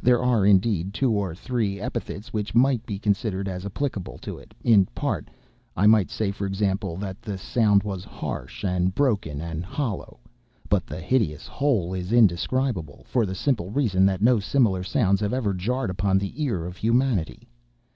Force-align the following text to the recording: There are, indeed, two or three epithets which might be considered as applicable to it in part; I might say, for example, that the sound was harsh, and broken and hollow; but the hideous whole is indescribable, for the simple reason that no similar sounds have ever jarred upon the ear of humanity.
There 0.00 0.22
are, 0.22 0.46
indeed, 0.46 0.94
two 0.94 1.10
or 1.12 1.34
three 1.34 1.78
epithets 1.82 2.32
which 2.32 2.54
might 2.54 2.86
be 2.86 2.98
considered 2.98 3.46
as 3.46 3.66
applicable 3.66 4.16
to 4.22 4.38
it 4.38 4.54
in 4.64 4.86
part; 4.94 5.28
I 5.76 5.86
might 5.86 6.10
say, 6.10 6.30
for 6.30 6.46
example, 6.46 6.96
that 6.96 7.20
the 7.20 7.36
sound 7.36 7.82
was 7.82 8.02
harsh, 8.02 8.64
and 8.64 8.94
broken 8.94 9.42
and 9.42 9.66
hollow; 9.66 10.18
but 10.70 10.86
the 10.86 11.02
hideous 11.02 11.46
whole 11.46 11.92
is 11.92 12.10
indescribable, 12.10 13.04
for 13.06 13.26
the 13.26 13.34
simple 13.34 13.70
reason 13.70 14.06
that 14.06 14.22
no 14.22 14.40
similar 14.40 14.82
sounds 14.82 15.20
have 15.20 15.34
ever 15.34 15.52
jarred 15.52 15.90
upon 15.90 16.16
the 16.16 16.42
ear 16.42 16.64
of 16.64 16.78
humanity. 16.78 17.46